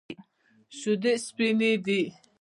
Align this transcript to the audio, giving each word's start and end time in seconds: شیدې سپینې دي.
شیدې 0.77 1.13
سپینې 1.25 1.71
دي. 1.85 2.01